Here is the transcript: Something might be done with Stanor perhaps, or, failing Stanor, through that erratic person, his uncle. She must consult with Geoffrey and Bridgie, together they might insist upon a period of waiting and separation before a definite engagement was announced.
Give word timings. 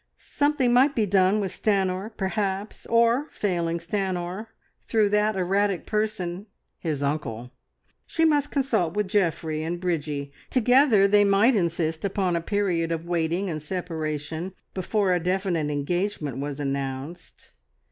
Something 0.17 0.73
might 0.73 0.95
be 0.95 1.05
done 1.05 1.39
with 1.39 1.51
Stanor 1.51 2.17
perhaps, 2.17 2.87
or, 2.87 3.27
failing 3.29 3.77
Stanor, 3.77 4.47
through 4.81 5.09
that 5.09 5.35
erratic 5.35 5.85
person, 5.85 6.47
his 6.79 7.03
uncle. 7.03 7.51
She 8.07 8.25
must 8.25 8.49
consult 8.49 8.95
with 8.95 9.05
Geoffrey 9.07 9.61
and 9.61 9.79
Bridgie, 9.79 10.31
together 10.49 11.07
they 11.07 11.23
might 11.23 11.55
insist 11.55 12.03
upon 12.03 12.35
a 12.35 12.41
period 12.41 12.91
of 12.91 13.05
waiting 13.05 13.47
and 13.47 13.61
separation 13.61 14.53
before 14.73 15.13
a 15.13 15.19
definite 15.19 15.69
engagement 15.69 16.39
was 16.39 16.59
announced. 16.59 17.51